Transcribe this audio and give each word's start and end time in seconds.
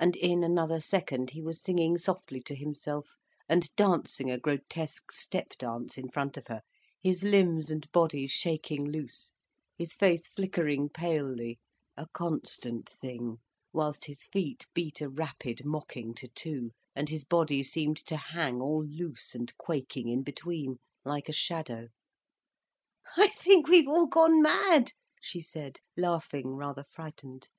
And 0.00 0.16
in 0.16 0.42
another 0.42 0.80
second, 0.80 1.30
he 1.30 1.40
was 1.40 1.62
singing 1.62 1.98
softly 1.98 2.40
to 2.40 2.54
himself, 2.56 3.14
and 3.48 3.72
dancing 3.76 4.28
a 4.28 4.40
grotesque 4.40 5.12
step 5.12 5.50
dance 5.56 5.96
in 5.96 6.08
front 6.08 6.36
of 6.36 6.48
her, 6.48 6.62
his 7.00 7.22
limbs 7.22 7.70
and 7.70 7.88
body 7.92 8.26
shaking 8.26 8.90
loose, 8.90 9.30
his 9.78 9.94
face 9.94 10.26
flickering 10.26 10.88
palely, 10.88 11.60
a 11.96 12.08
constant 12.08 12.88
thing, 12.88 13.38
whilst 13.72 14.06
his 14.06 14.24
feet 14.24 14.66
beat 14.74 15.00
a 15.00 15.08
rapid 15.08 15.64
mocking 15.64 16.12
tattoo, 16.12 16.72
and 16.96 17.08
his 17.08 17.22
body 17.22 17.62
seemed 17.62 17.98
to 17.98 18.16
hang 18.16 18.60
all 18.60 18.84
loose 18.84 19.32
and 19.32 19.56
quaking 19.58 20.08
in 20.08 20.24
between, 20.24 20.78
like 21.04 21.28
a 21.28 21.32
shadow. 21.32 21.86
"I 23.16 23.28
think 23.28 23.68
we've 23.68 23.86
all 23.86 24.08
gone 24.08 24.42
mad," 24.42 24.90
she 25.22 25.40
said, 25.40 25.78
laughing 25.96 26.56
rather 26.56 26.82
frightened. 26.82 27.50